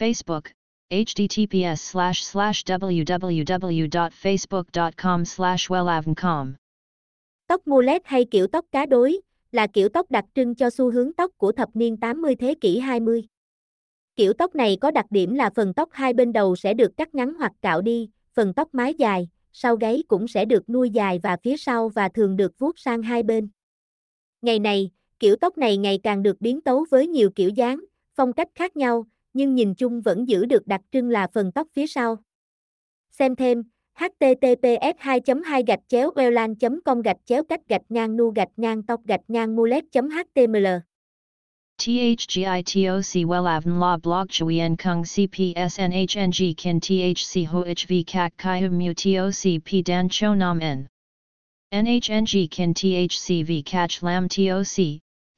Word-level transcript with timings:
Facebook, 0.00 0.42
https 0.90 1.76
slash 1.76 2.22
slash 2.22 2.64
www.facebook.com 2.64 5.24
slash 5.24 5.70
wellavncom. 5.70 6.52
Tóc 7.46 7.66
mullet 7.66 8.02
hay 8.04 8.24
kiểu 8.24 8.46
tóc 8.46 8.64
cá 8.72 8.86
đối, 8.86 9.20
là 9.52 9.66
kiểu 9.66 9.88
tóc 9.88 10.10
đặc 10.10 10.24
trưng 10.34 10.54
cho 10.54 10.70
xu 10.70 10.90
hướng 10.90 11.12
tóc 11.12 11.30
của 11.36 11.52
thập 11.52 11.68
niên 11.74 11.96
80 11.96 12.34
thế 12.34 12.54
kỷ 12.60 12.78
20. 12.78 13.24
Kiểu 14.16 14.32
tóc 14.32 14.54
này 14.54 14.76
có 14.80 14.90
đặc 14.90 15.06
điểm 15.10 15.34
là 15.34 15.50
phần 15.56 15.74
tóc 15.74 15.88
hai 15.92 16.12
bên 16.12 16.32
đầu 16.32 16.56
sẽ 16.56 16.74
được 16.74 16.96
cắt 16.96 17.14
ngắn 17.14 17.34
hoặc 17.34 17.52
cạo 17.62 17.82
đi, 17.82 18.10
phần 18.34 18.54
tóc 18.54 18.68
mái 18.72 18.94
dài, 18.94 19.28
sau 19.52 19.76
gáy 19.76 20.02
cũng 20.08 20.28
sẽ 20.28 20.44
được 20.44 20.70
nuôi 20.70 20.90
dài 20.90 21.20
và 21.22 21.36
phía 21.42 21.56
sau 21.56 21.88
và 21.88 22.08
thường 22.08 22.36
được 22.36 22.58
vuốt 22.58 22.78
sang 22.78 23.02
hai 23.02 23.22
bên. 23.22 23.48
Ngày 24.42 24.58
này, 24.58 24.90
kiểu 25.18 25.36
tóc 25.36 25.58
này 25.58 25.76
ngày 25.76 26.00
càng 26.02 26.22
được 26.22 26.40
biến 26.40 26.60
tấu 26.60 26.86
với 26.90 27.06
nhiều 27.06 27.30
kiểu 27.30 27.48
dáng, 27.48 27.80
phong 28.14 28.32
cách 28.32 28.48
khác 28.54 28.76
nhau, 28.76 29.06
nhưng 29.32 29.54
nhìn 29.54 29.74
chung 29.74 30.00
vẫn 30.00 30.28
giữ 30.28 30.46
được 30.46 30.66
đặc 30.66 30.80
trưng 30.92 31.08
là 31.08 31.26
phần 31.34 31.52
tóc 31.52 31.68
phía 31.72 31.86
sau. 31.86 32.16
Xem 33.10 33.36
thêm, 33.36 33.62
https 33.94 34.94
2 34.98 35.20
2 35.44 35.62
gạch 35.66 35.80
chéo 35.88 36.10
welan 36.10 36.80
com 36.84 37.02
gạch 37.02 37.16
chéo 37.24 37.44
cách 37.44 37.68
gạch 37.68 37.82
ngang 37.88 38.16
nu 38.16 38.30
gạch 38.30 38.48
ngang 38.56 38.82
tóc 38.82 39.00
gạch 39.06 39.20
ngang 39.28 39.56
mulet 39.56 39.84
html. 39.92 40.66
THGITOC 41.78 43.24
Wellavn 43.24 43.80
La 43.80 43.96
Blog 43.96 44.28
Chuyen 44.28 44.76
Kung 44.76 45.02
CPSNHNG 45.02 46.54
Kin 46.56 46.80
THC 46.80 47.46
HOHV 47.46 48.04
Kak 48.06 48.36
Kai 48.36 48.68
Mu 48.68 48.92
TOC 48.92 49.64
P 49.64 49.82
Dan 49.86 50.08
Cho 50.10 50.34
Nam 50.34 50.60
N. 50.60 50.86
NHNG 51.72 52.50
Kin 52.50 52.74
THCV 52.74 53.64
Catch 53.64 54.02
Lam 54.02 54.28
TOC 54.28 55.00